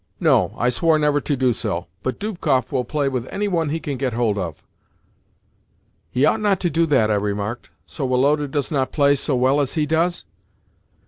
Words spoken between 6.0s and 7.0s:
"He ought not to do